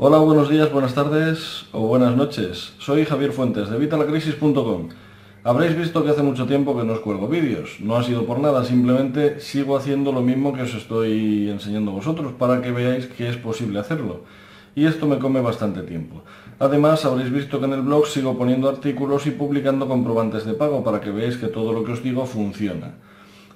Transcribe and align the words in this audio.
Hola, 0.00 0.18
buenos 0.18 0.48
días, 0.48 0.70
buenas 0.70 0.94
tardes 0.94 1.66
o 1.72 1.80
buenas 1.88 2.14
noches. 2.14 2.72
Soy 2.78 3.04
Javier 3.04 3.32
Fuentes 3.32 3.68
de 3.68 3.78
Vitalacrisis.com. 3.78 4.90
Habréis 5.42 5.76
visto 5.76 6.04
que 6.04 6.10
hace 6.10 6.22
mucho 6.22 6.46
tiempo 6.46 6.78
que 6.78 6.84
no 6.84 6.92
os 6.92 7.00
cuelgo 7.00 7.26
vídeos. 7.26 7.78
No 7.80 7.96
ha 7.96 8.04
sido 8.04 8.24
por 8.24 8.38
nada, 8.38 8.64
simplemente 8.64 9.40
sigo 9.40 9.76
haciendo 9.76 10.12
lo 10.12 10.20
mismo 10.22 10.54
que 10.54 10.62
os 10.62 10.72
estoy 10.72 11.50
enseñando 11.50 11.90
vosotros 11.90 12.32
para 12.38 12.62
que 12.62 12.70
veáis 12.70 13.06
que 13.06 13.28
es 13.28 13.38
posible 13.38 13.80
hacerlo. 13.80 14.22
Y 14.76 14.86
esto 14.86 15.08
me 15.08 15.18
come 15.18 15.40
bastante 15.40 15.82
tiempo. 15.82 16.22
Además, 16.60 17.04
habréis 17.04 17.32
visto 17.32 17.58
que 17.58 17.66
en 17.66 17.72
el 17.72 17.82
blog 17.82 18.06
sigo 18.06 18.38
poniendo 18.38 18.68
artículos 18.68 19.26
y 19.26 19.32
publicando 19.32 19.88
comprobantes 19.88 20.44
de 20.46 20.54
pago 20.54 20.84
para 20.84 21.00
que 21.00 21.10
veáis 21.10 21.38
que 21.38 21.48
todo 21.48 21.72
lo 21.72 21.82
que 21.82 21.90
os 21.90 22.04
digo 22.04 22.24
funciona. 22.24 22.94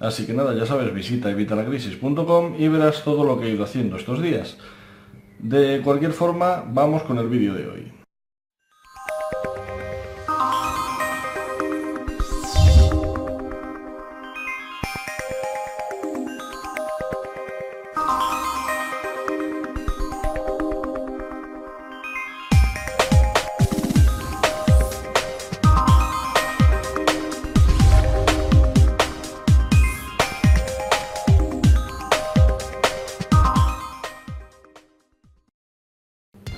Así 0.00 0.26
que 0.26 0.34
nada, 0.34 0.52
ya 0.56 0.66
sabes, 0.66 0.92
visita 0.92 1.30
evitalacrisis.com 1.30 2.56
y 2.58 2.66
verás 2.66 3.04
todo 3.04 3.22
lo 3.22 3.38
que 3.38 3.46
he 3.46 3.50
ido 3.50 3.62
haciendo 3.62 3.94
estos 3.94 4.20
días. 4.20 4.56
De 5.42 5.80
cualquier 5.82 6.12
forma, 6.12 6.64
vamos 6.68 7.02
con 7.02 7.18
el 7.18 7.28
vídeo 7.28 7.54
de 7.54 7.66
hoy. 7.66 8.01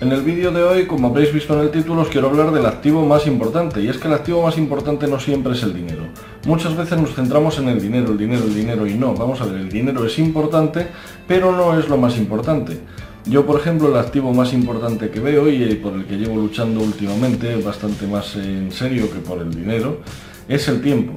En 0.05 0.13
el 0.13 0.21
vídeo 0.21 0.53
de 0.53 0.63
hoy, 0.63 0.87
como 0.87 1.09
habréis 1.09 1.33
visto 1.33 1.55
en 1.55 1.61
el 1.61 1.71
título, 1.71 2.03
os 2.03 2.09
quiero 2.09 2.29
hablar 2.29 2.53
del 2.53 2.67
activo 2.67 3.07
más 3.07 3.27
importante, 3.27 3.81
y 3.81 3.89
es 3.89 3.97
que 3.97 4.07
el 4.07 4.13
activo 4.13 4.43
más 4.43 4.59
importante 4.59 5.07
no 5.07 5.19
siempre 5.19 5.55
es 5.55 5.63
el 5.63 5.73
dinero. 5.73 6.03
Muchas 6.47 6.77
veces 6.77 7.01
nos 7.01 7.15
centramos 7.15 7.59
en 7.59 7.71
el 7.71 7.81
dinero, 7.81 8.13
el 8.13 8.19
dinero, 8.19 8.45
el 8.45 8.55
dinero, 8.55 8.87
y 8.87 8.93
no, 8.97 9.15
vamos 9.15 9.41
a 9.41 9.47
ver, 9.47 9.63
el 9.63 9.71
dinero 9.71 10.05
es 10.05 10.19
importante, 10.19 10.89
pero 11.27 11.53
no 11.53 11.79
es 11.79 11.89
lo 11.89 11.97
más 11.97 12.19
importante. 12.19 12.81
Yo, 13.25 13.47
por 13.47 13.59
ejemplo, 13.59 13.89
el 13.89 13.97
activo 13.97 14.35
más 14.35 14.53
importante 14.53 15.09
que 15.09 15.21
veo 15.21 15.49
y 15.49 15.75
por 15.77 15.95
el 15.95 16.05
que 16.05 16.19
llevo 16.19 16.37
luchando 16.37 16.83
últimamente, 16.83 17.57
bastante 17.63 18.07
más 18.07 18.37
en 18.37 18.71
serio 18.73 19.11
que 19.11 19.21
por 19.21 19.39
el 19.39 19.55
dinero, 19.55 20.01
es 20.47 20.69
el 20.69 20.83
tiempo. 20.83 21.15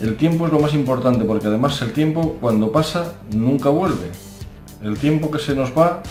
El 0.00 0.16
tiempo 0.16 0.46
es 0.46 0.52
lo 0.52 0.60
más 0.60 0.74
importante 0.74 1.24
porque 1.24 1.48
además 1.48 1.82
el 1.82 1.92
tiempo 1.92 2.36
cuando 2.40 2.70
pasa 2.70 3.14
nunca 3.34 3.68
vuelve. 3.68 4.12
El 4.80 4.96
tiempo 4.96 5.28
que 5.28 5.40
se 5.40 5.56
nos 5.56 5.76
va 5.76 6.04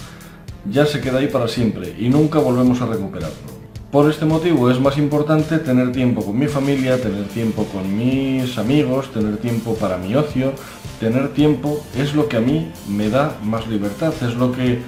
ya 0.70 0.86
se 0.86 1.02
queda 1.02 1.20
ahí 1.20 1.28
para 1.28 1.48
siempre 1.48 1.96
y 1.98 2.10
nunca 2.10 2.40
volvemos 2.40 2.82
a 2.82 2.86
recuperarlo. 2.86 3.58
Por 3.92 4.10
este 4.12 4.26
motivo 4.26 4.70
es 4.70 4.80
más 4.82 4.98
importante 4.98 5.60
tener 5.60 5.94
tiempo 5.94 6.22
con 6.26 6.38
mi 6.38 6.48
familia, 6.48 7.02
tener 7.02 7.26
tiempo 7.30 7.64
con 7.66 7.98
mis 7.98 8.58
amigos, 8.58 9.12
tener 9.14 9.38
tiempo 9.38 9.76
para 9.76 9.98
mi 9.98 10.14
ocio. 10.14 10.54
Tener 11.00 11.30
tiempo 11.30 11.80
es 11.96 12.16
lo 12.16 12.28
que 12.28 12.38
a 12.38 12.40
mí 12.40 12.72
me 12.90 13.10
da 13.10 13.38
más 13.44 13.68
libertad, 13.68 14.14
es 14.24 14.34
lo 14.34 14.52
que 14.52 14.80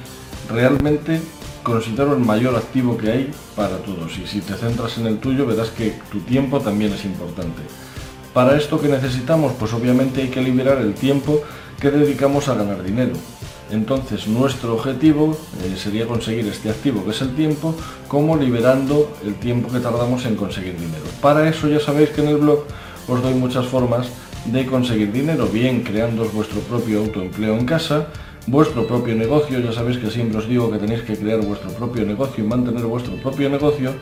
realmente 0.50 1.22
considero 1.62 2.14
el 2.14 2.20
mayor 2.20 2.56
activo 2.56 2.98
que 2.98 3.12
hay 3.12 3.32
para 3.56 3.78
todos. 3.78 4.18
Y 4.18 4.26
si 4.26 4.42
te 4.42 4.56
centras 4.56 4.98
en 4.98 5.06
el 5.06 5.20
tuyo 5.20 5.46
verás 5.46 5.70
que 5.70 5.94
tu 6.12 6.20
tiempo 6.22 6.60
también 6.62 6.94
es 6.94 7.06
importante. 7.06 7.62
Para 8.34 8.58
esto 8.58 8.82
que 8.82 8.88
necesitamos, 8.88 9.54
pues 9.60 9.72
obviamente 9.74 10.24
hay 10.24 10.30
que 10.30 10.42
liberar 10.42 10.80
el 10.80 10.96
tiempo 10.96 11.42
que 11.80 11.92
dedicamos 11.92 12.48
a 12.48 12.56
ganar 12.56 12.82
dinero. 12.82 13.14
Entonces 13.72 14.28
nuestro 14.28 14.74
objetivo 14.74 15.38
eh, 15.64 15.76
sería 15.78 16.08
conseguir 16.08 16.48
este 16.48 16.70
activo 16.70 17.04
que 17.04 17.12
es 17.12 17.22
el 17.22 17.36
tiempo, 17.36 17.76
como 18.08 18.36
liberando 18.36 19.12
el 19.24 19.36
tiempo 19.36 19.72
que 19.72 19.80
tardamos 19.80 20.26
en 20.26 20.36
conseguir 20.36 20.74
dinero. 20.74 21.06
Para 21.22 21.48
eso 21.48 21.68
ya 21.68 21.80
sabéis 21.80 22.10
que 22.10 22.22
en 22.22 22.30
el 22.30 22.38
blog 22.38 22.64
os 23.08 23.22
doy 23.22 23.34
muchas 23.34 23.66
formas 23.68 24.08
de 24.46 24.66
conseguir 24.66 25.12
dinero, 25.12 25.48
bien 25.48 25.84
creando 25.84 26.26
vuestro 26.30 26.62
propio 26.62 27.00
autoempleo 27.00 27.58
en 27.58 27.66
casa, 27.66 28.08
vuestro 28.48 28.88
propio 28.88 29.16
negocio, 29.16 29.60
ya 29.60 29.72
sabéis 29.72 29.98
que 29.98 30.10
siempre 30.10 30.40
os 30.40 30.48
digo 30.48 30.72
que 30.72 30.78
tenéis 30.78 31.02
que 31.02 31.16
crear 31.16 31.42
vuestro 31.42 31.70
propio 31.72 32.06
negocio 32.06 32.44
y 32.44 32.48
mantener 32.48 32.84
vuestro 32.84 33.16
propio 33.18 33.50
negocio, 33.50 33.94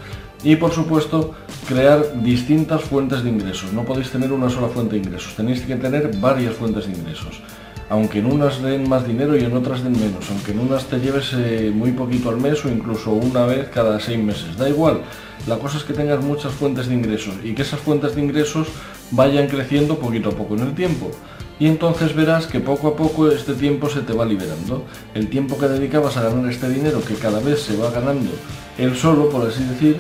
y 0.44 0.56
por 0.56 0.72
supuesto 0.72 1.34
crear 1.68 2.22
distintas 2.22 2.82
fuentes 2.82 3.24
de 3.24 3.30
ingresos. 3.30 3.74
No 3.74 3.84
podéis 3.84 4.12
tener 4.12 4.32
una 4.32 4.50
sola 4.50 4.68
fuente 4.68 4.96
de 4.96 5.00
ingresos, 5.00 5.36
tenéis 5.36 5.62
que 5.62 5.76
tener 5.76 6.16
varias 6.18 6.54
fuentes 6.54 6.86
de 6.86 6.94
ingresos 6.94 7.42
aunque 7.90 8.20
en 8.20 8.26
unas 8.26 8.62
den 8.62 8.88
más 8.88 9.08
dinero 9.08 9.38
y 9.38 9.44
en 9.44 9.56
otras 9.56 9.84
den 9.84 9.94
menos, 9.94 10.30
aunque 10.30 10.52
en 10.52 10.60
unas 10.60 10.86
te 10.86 11.00
lleves 11.00 11.34
eh, 11.34 11.72
muy 11.74 11.92
poquito 11.92 12.30
al 12.30 12.38
mes 12.38 12.64
o 12.66 12.70
incluso 12.70 13.12
una 13.12 13.46
vez 13.46 13.70
cada 13.70 14.00
seis 14.00 14.20
meses, 14.20 14.58
da 14.58 14.70
igual. 14.70 15.02
La 15.48 15.58
cosa 15.58 15.78
es 15.78 15.84
que 15.84 15.94
tengas 15.94 16.22
muchas 16.24 16.52
fuentes 16.52 16.88
de 16.88 16.96
ingresos 16.96 17.36
y 17.44 17.54
que 17.54 17.62
esas 17.62 17.80
fuentes 17.80 18.16
de 18.16 18.22
ingresos 18.22 18.68
vayan 19.12 19.48
creciendo 19.48 19.98
poquito 20.00 20.30
a 20.30 20.34
poco 20.34 20.56
en 20.56 20.62
el 20.62 20.76
tiempo. 20.76 21.12
Y 21.60 21.68
entonces 21.68 22.14
verás 22.14 22.46
que 22.46 22.60
poco 22.60 22.90
a 22.90 22.96
poco 22.96 23.32
este 23.32 23.54
tiempo 23.54 23.90
se 23.90 24.02
te 24.02 24.14
va 24.14 24.26
liberando. 24.26 24.84
El 25.16 25.30
tiempo 25.30 25.58
que 25.58 25.68
dedicabas 25.68 26.18
a 26.18 26.24
ganar 26.24 26.52
este 26.52 26.70
dinero, 26.70 27.02
que 27.02 27.16
cada 27.16 27.40
vez 27.40 27.62
se 27.62 27.76
va 27.78 27.90
ganando 27.90 28.30
él 28.78 28.96
solo, 28.96 29.30
por 29.30 29.48
así 29.48 29.64
decir, 29.64 29.98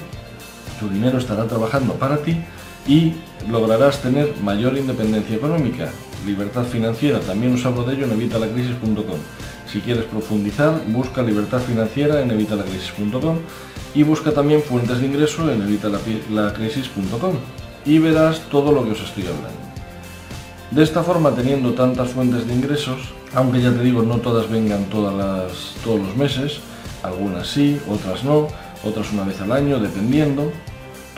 tu 0.79 0.87
dinero 0.89 1.17
estará 1.17 1.47
trabajando 1.47 1.93
para 1.93 2.17
ti 2.17 2.37
y 2.87 3.13
lograrás 3.49 4.01
tener 4.01 4.33
mayor 4.43 4.77
independencia 4.77 5.35
económica, 5.35 5.89
libertad 6.25 6.63
financiera, 6.66 7.19
también 7.19 7.53
os 7.53 7.66
hablo 7.66 7.83
de 7.83 7.95
ello 7.95 8.05
en 8.05 8.11
evitalacrisis.com. 8.13 9.19
Si 9.72 9.81
quieres 9.81 10.05
profundizar, 10.05 10.81
busca 10.88 11.22
libertad 11.22 11.59
financiera 11.59 12.22
en 12.22 12.31
evitalacrisis.com 12.31 13.38
y 13.94 14.03
busca 14.03 14.31
también 14.31 14.61
fuentes 14.61 15.00
de 15.00 15.07
ingreso 15.07 15.51
en 15.51 15.61
evitalacrisis.com 15.61 17.35
y 17.85 18.00
verás 18.00 18.41
todo 18.50 18.72
lo 18.72 18.83
que 18.83 18.91
os 18.91 19.01
estoy 19.01 19.23
hablando. 19.23 19.67
De 20.72 20.83
esta 20.83 21.01
forma, 21.03 21.31
teniendo 21.31 21.73
tantas 21.73 22.09
fuentes 22.09 22.45
de 22.45 22.53
ingresos, 22.53 23.13
aunque 23.34 23.61
ya 23.61 23.72
te 23.72 23.81
digo, 23.81 24.03
no 24.03 24.17
todas 24.17 24.49
vengan 24.49 24.85
todas 24.85 25.75
todos 25.84 25.99
los 25.99 26.16
meses, 26.17 26.59
algunas 27.03 27.47
sí, 27.47 27.79
otras 27.88 28.23
no, 28.23 28.47
otras 28.84 29.11
una 29.13 29.23
vez 29.23 29.39
al 29.41 29.51
año, 29.51 29.79
dependiendo, 29.79 30.51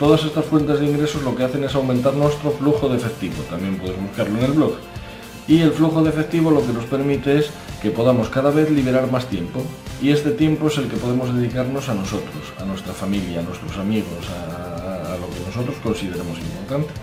Todas 0.00 0.24
estas 0.24 0.46
fuentes 0.46 0.80
de 0.80 0.86
ingresos 0.86 1.22
lo 1.24 1.36
que 1.36 1.44
hacen 1.44 1.62
es 1.62 1.74
aumentar 1.74 2.14
nuestro 2.14 2.52
flujo 2.52 2.88
de 2.88 2.96
efectivo, 2.96 3.34
también 3.50 3.76
puedes 3.76 4.00
buscarlo 4.00 4.38
en 4.38 4.44
el 4.46 4.52
blog. 4.52 4.72
Y 5.46 5.60
el 5.60 5.72
flujo 5.72 6.02
de 6.02 6.08
efectivo 6.08 6.50
lo 6.50 6.66
que 6.66 6.72
nos 6.72 6.86
permite 6.86 7.36
es 7.36 7.50
que 7.82 7.90
podamos 7.90 8.30
cada 8.30 8.50
vez 8.50 8.70
liberar 8.70 9.12
más 9.12 9.26
tiempo. 9.26 9.62
Y 10.00 10.08
este 10.08 10.30
tiempo 10.30 10.68
es 10.68 10.78
el 10.78 10.88
que 10.88 10.96
podemos 10.96 11.34
dedicarnos 11.34 11.90
a 11.90 11.94
nosotros, 11.94 12.32
a 12.58 12.64
nuestra 12.64 12.94
familia, 12.94 13.40
a 13.40 13.42
nuestros 13.42 13.76
amigos, 13.76 14.24
a, 14.30 15.18
lo 15.20 15.28
que 15.28 15.46
nosotros 15.46 15.76
consideremos 15.82 16.38
importante. 16.38 16.94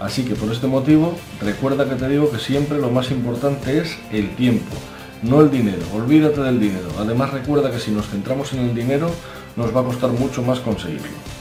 Así 0.00 0.24
que 0.24 0.34
por 0.34 0.50
este 0.50 0.68
motivo, 0.68 1.14
recuerda 1.42 1.86
que 1.86 1.96
te 1.96 2.08
digo 2.08 2.30
que 2.30 2.38
siempre 2.38 2.78
lo 2.78 2.90
más 2.90 3.10
importante 3.10 3.80
es 3.80 3.98
el 4.12 4.34
tiempo, 4.34 4.74
no 5.22 5.42
el 5.42 5.50
dinero. 5.50 5.82
Olvídate 5.94 6.40
del 6.40 6.58
dinero. 6.58 6.88
Además 6.98 7.34
recuerda 7.34 7.70
que 7.70 7.80
si 7.80 7.90
nos 7.90 8.08
centramos 8.08 8.54
en 8.54 8.60
el 8.60 8.74
dinero, 8.74 9.10
nos 9.56 9.76
va 9.76 9.82
a 9.82 9.84
costar 9.84 10.08
mucho 10.12 10.40
más 10.40 10.60
conseguirlo. 10.60 11.35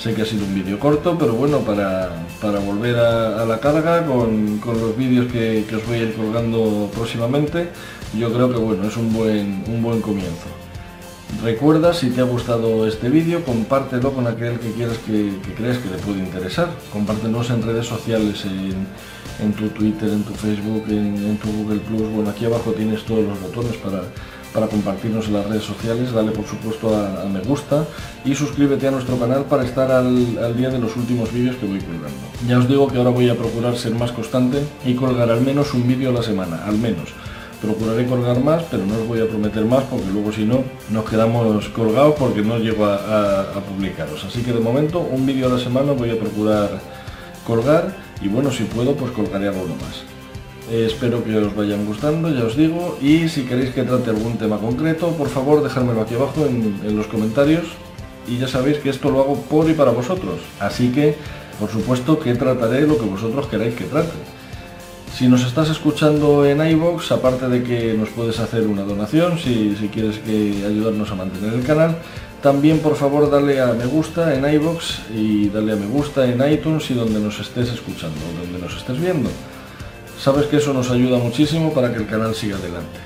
Sé 0.00 0.14
que 0.14 0.22
ha 0.22 0.24
sido 0.24 0.46
un 0.46 0.54
vídeo 0.54 0.78
corto, 0.78 1.18
pero 1.18 1.34
bueno, 1.34 1.58
para, 1.58 2.08
volver 2.64 2.96
a, 2.96 3.44
la 3.44 3.60
carga 3.60 4.06
con, 4.06 4.58
los 4.64 4.96
vídeos 4.96 5.30
que, 5.30 5.62
os 5.76 5.86
voy 5.86 5.98
a 5.98 6.02
ir 6.04 6.14
colgando 6.14 6.90
próximamente, 6.94 7.68
yo 8.18 8.32
creo 8.32 8.50
que 8.50 8.56
bueno, 8.56 8.88
es 8.88 8.96
un 8.96 9.12
buen, 9.12 9.62
un 9.68 9.82
buen 9.82 10.00
comienzo. 10.00 10.48
Recuerda, 11.44 11.92
si 11.92 12.08
te 12.08 12.22
ha 12.22 12.24
gustado 12.24 12.88
este 12.88 13.10
vídeo, 13.10 13.44
compártelo 13.44 14.14
con 14.14 14.26
aquel 14.26 14.58
que 14.58 14.72
quieras 14.72 14.96
que, 15.06 15.32
creas 15.54 15.76
que 15.76 15.90
le 15.90 15.98
puede 15.98 16.20
interesar. 16.20 16.70
Compártenos 16.90 17.50
en 17.50 17.62
redes 17.62 17.86
sociales, 17.86 18.46
en, 18.46 19.52
tu 19.52 19.68
Twitter, 19.68 20.08
en 20.08 20.22
tu 20.22 20.32
Facebook, 20.32 20.84
en, 20.88 21.14
en 21.14 21.36
tu 21.36 21.52
Google 21.52 21.80
Plus. 21.80 22.10
Bueno, 22.10 22.30
aquí 22.30 22.46
abajo 22.46 22.72
tienes 22.72 23.04
todos 23.04 23.22
los 23.22 23.38
botones 23.38 23.76
para, 23.76 24.04
para 24.52 24.66
compartirnos 24.66 25.26
en 25.28 25.34
las 25.34 25.46
redes 25.46 25.64
sociales, 25.64 26.12
dale 26.12 26.32
por 26.32 26.46
supuesto 26.46 26.94
a, 26.96 27.24
me 27.26 27.40
gusta 27.40 27.84
y 28.24 28.34
suscríbete 28.34 28.88
a 28.88 28.90
nuestro 28.90 29.18
canal 29.18 29.44
para 29.44 29.64
estar 29.64 29.90
al, 29.90 30.56
día 30.56 30.70
de 30.70 30.78
los 30.78 30.96
últimos 30.96 31.32
vídeos 31.32 31.56
que 31.56 31.66
voy 31.66 31.78
colgando. 31.78 32.18
Ya 32.46 32.58
os 32.58 32.68
digo 32.68 32.88
que 32.88 32.98
ahora 32.98 33.10
voy 33.10 33.28
a 33.28 33.36
procurar 33.36 33.76
ser 33.76 33.94
más 33.94 34.12
constante 34.12 34.62
y 34.84 34.94
colgar 34.94 35.30
al 35.30 35.40
menos 35.40 35.72
un 35.74 35.86
vídeo 35.86 36.10
a 36.10 36.12
la 36.12 36.22
semana, 36.22 36.64
al 36.66 36.78
menos. 36.78 37.10
Procuraré 37.62 38.06
colgar 38.06 38.42
más, 38.42 38.62
pero 38.70 38.86
no 38.86 38.94
os 38.94 39.06
voy 39.06 39.20
a 39.20 39.28
prometer 39.28 39.64
más 39.66 39.84
porque 39.84 40.06
luego 40.10 40.32
si 40.32 40.44
no 40.44 40.64
nos 40.90 41.04
quedamos 41.04 41.68
colgados 41.68 42.14
porque 42.18 42.42
no 42.42 42.58
llego 42.58 42.86
a, 42.86 43.42
a 43.42 43.60
publicaros. 43.60 44.24
Así 44.24 44.42
que 44.42 44.52
de 44.52 44.60
momento 44.60 45.00
un 45.00 45.26
vídeo 45.26 45.46
a 45.46 45.50
la 45.50 45.58
semana 45.58 45.92
voy 45.92 46.10
a 46.10 46.18
procurar 46.18 46.80
colgar 47.46 47.94
y 48.22 48.28
bueno, 48.28 48.50
si 48.50 48.64
puedo 48.64 48.94
pues 48.94 49.12
colgaré 49.12 49.48
alguno 49.48 49.74
más. 49.76 50.19
Eh, 50.68 50.86
espero 50.86 51.24
que 51.24 51.34
os 51.36 51.54
vayan 51.54 51.86
gustando, 51.86 52.28
ya 52.30 52.44
os 52.44 52.56
digo, 52.56 52.98
y 53.00 53.28
si 53.28 53.42
queréis 53.44 53.70
que 53.70 53.82
trate 53.82 54.10
algún 54.10 54.36
tema 54.36 54.58
concreto, 54.58 55.10
por 55.12 55.28
favor 55.28 55.62
dejármelo 55.62 56.02
aquí 56.02 56.14
abajo 56.14 56.46
en, 56.46 56.96
los 56.96 57.06
comentarios, 57.06 57.64
y 58.28 58.38
ya 58.38 58.46
sabéis 58.46 58.78
que 58.78 58.90
esto 58.90 59.10
lo 59.10 59.20
hago 59.20 59.40
por 59.42 59.68
y 59.70 59.74
para 59.74 59.90
vosotros, 59.90 60.40
así 60.60 60.92
que 60.92 61.16
por 61.58 61.70
supuesto 61.70 62.18
que 62.20 62.34
trataré 62.34 62.86
lo 62.86 62.98
que 62.98 63.06
vosotros 63.06 63.46
queráis 63.46 63.74
que 63.74 63.84
trate. 63.84 64.12
Si 65.16 65.28
nos 65.28 65.44
estás 65.44 65.68
escuchando 65.68 66.46
en 66.46 66.64
iVoox, 66.64 67.12
aparte 67.12 67.48
de 67.48 67.62
que 67.62 67.94
nos 67.94 68.08
puedes 68.10 68.38
hacer 68.38 68.66
una 68.66 68.82
donación 68.82 69.38
si, 69.38 69.74
quieres 69.92 70.18
que 70.18 70.64
ayudarnos 70.66 71.10
a 71.10 71.16
mantener 71.16 71.52
el 71.52 71.64
canal, 71.64 71.96
también 72.40 72.78
por 72.78 72.96
favor 72.96 73.28
dale 73.28 73.60
a 73.60 73.74
me 73.74 73.86
gusta 73.86 74.34
en 74.34 74.50
iVoox 74.54 75.10
y 75.14 75.48
dale 75.48 75.72
a 75.72 75.76
me 75.76 75.86
gusta 75.86 76.24
en 76.26 76.40
iTunes 76.50 76.90
y 76.90 76.94
donde 76.94 77.20
nos 77.20 77.38
estés 77.40 77.70
escuchando, 77.70 78.20
donde 78.40 78.58
nos 78.58 78.76
estés 78.76 78.98
viendo. 78.98 79.28
Sabes 80.20 80.46
que 80.48 80.58
eso 80.58 80.74
nos 80.74 80.90
ayuda 80.90 81.16
muchísimo 81.16 81.72
para 81.72 81.90
que 81.90 81.96
el 81.96 82.06
canal 82.06 82.34
siga 82.34 82.56
adelante. 82.56 82.98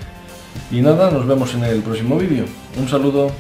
Y 0.73 0.81
nada, 0.81 1.13
nos 1.13 1.25
vemos 1.25 1.55
en 1.55 1.63
el 1.63 1.81
próximo 1.81 2.17
vídeo. 2.19 2.45
Un 2.77 2.89
saludo. 2.89 3.31